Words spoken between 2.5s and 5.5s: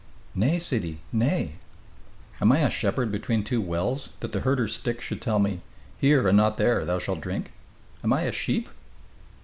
I a sheep between two wells, that the herder's stick should tell